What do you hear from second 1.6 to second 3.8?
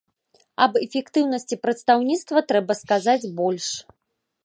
прадстаўніцтва трэба сказаць больш.